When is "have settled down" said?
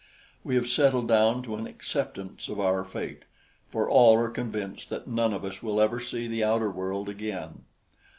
0.55-1.43